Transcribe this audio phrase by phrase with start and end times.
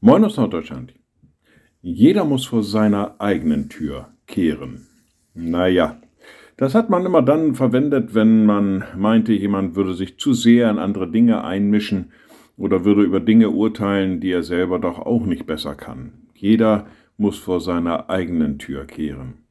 [0.00, 0.92] Moin aus Norddeutschland.
[1.80, 4.86] Jeder muss vor seiner eigenen Tür kehren.
[5.32, 5.96] Naja,
[6.58, 10.78] das hat man immer dann verwendet, wenn man meinte, jemand würde sich zu sehr in
[10.78, 12.12] andere Dinge einmischen
[12.58, 16.12] oder würde über Dinge urteilen, die er selber doch auch nicht besser kann.
[16.34, 19.46] Jeder muss vor seiner eigenen Tür kehren.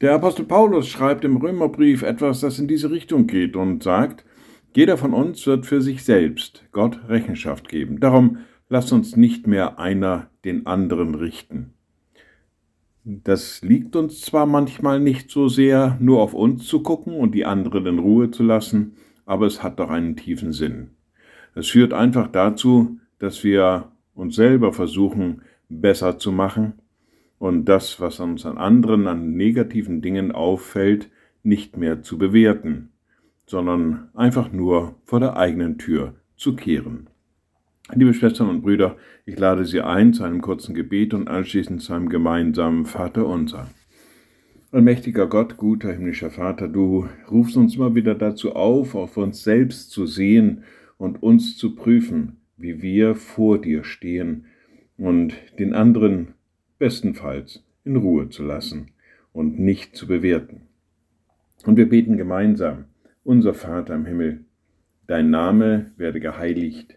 [0.00, 4.24] Der Apostel Paulus schreibt im Römerbrief etwas, das in diese Richtung geht und sagt,
[4.74, 8.00] jeder von uns wird für sich selbst Gott Rechenschaft geben.
[8.00, 11.74] Darum lasst uns nicht mehr einer den anderen richten.
[13.04, 17.44] Das liegt uns zwar manchmal nicht so sehr, nur auf uns zu gucken und die
[17.44, 18.96] anderen in Ruhe zu lassen,
[19.26, 20.90] aber es hat doch einen tiefen Sinn.
[21.54, 26.74] Es führt einfach dazu, dass wir uns selber versuchen, besser zu machen
[27.38, 31.10] und das, was uns an anderen an negativen Dingen auffällt,
[31.42, 32.90] nicht mehr zu bewerten
[33.46, 37.08] sondern einfach nur vor der eigenen Tür zu kehren.
[37.92, 38.96] Liebe Schwestern und Brüder,
[39.26, 43.68] ich lade Sie ein zu einem kurzen Gebet und anschließend zu einem gemeinsamen Vater unser.
[44.72, 49.90] Allmächtiger Gott, guter himmlischer Vater, du rufst uns immer wieder dazu auf, auf uns selbst
[49.90, 50.64] zu sehen
[50.96, 54.46] und uns zu prüfen, wie wir vor dir stehen
[54.96, 56.28] und den anderen
[56.78, 58.92] bestenfalls in Ruhe zu lassen
[59.34, 60.62] und nicht zu bewerten.
[61.66, 62.86] Und wir beten gemeinsam,
[63.24, 64.46] unser Vater im Himmel,
[65.06, 66.96] dein Name werde geheiligt,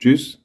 [0.00, 0.39] Tschüss.